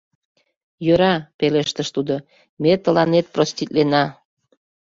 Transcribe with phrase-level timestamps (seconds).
[0.85, 2.15] —Йӧра,— пелештыш тудо,—
[2.61, 4.03] ме тыланет проститлена.